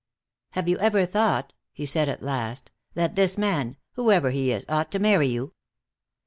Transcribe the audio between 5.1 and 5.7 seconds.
you?"